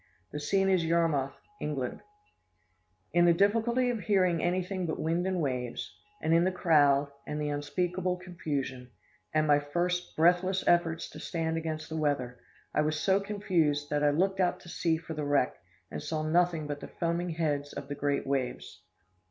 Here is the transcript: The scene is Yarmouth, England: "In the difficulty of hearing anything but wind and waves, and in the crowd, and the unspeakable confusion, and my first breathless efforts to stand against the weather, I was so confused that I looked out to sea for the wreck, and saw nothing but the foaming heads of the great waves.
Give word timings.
The 0.31 0.39
scene 0.39 0.67
is 0.67 0.83
Yarmouth, 0.83 1.35
England: 1.59 2.01
"In 3.13 3.25
the 3.25 3.35
difficulty 3.35 3.91
of 3.91 3.99
hearing 3.99 4.41
anything 4.41 4.87
but 4.87 4.99
wind 4.99 5.27
and 5.27 5.39
waves, 5.39 5.95
and 6.23 6.33
in 6.33 6.43
the 6.43 6.51
crowd, 6.51 7.11
and 7.27 7.39
the 7.39 7.49
unspeakable 7.49 8.17
confusion, 8.17 8.89
and 9.31 9.45
my 9.45 9.59
first 9.59 10.15
breathless 10.15 10.63
efforts 10.65 11.07
to 11.11 11.19
stand 11.19 11.55
against 11.55 11.87
the 11.87 11.97
weather, 12.01 12.39
I 12.73 12.81
was 12.81 12.99
so 12.99 13.19
confused 13.19 13.91
that 13.91 14.03
I 14.03 14.09
looked 14.09 14.39
out 14.39 14.59
to 14.61 14.69
sea 14.69 14.97
for 14.97 15.13
the 15.13 15.23
wreck, 15.23 15.53
and 15.91 16.01
saw 16.01 16.23
nothing 16.23 16.65
but 16.65 16.79
the 16.79 16.87
foaming 16.87 17.29
heads 17.29 17.71
of 17.71 17.87
the 17.87 17.93
great 17.93 18.25
waves. 18.25 18.81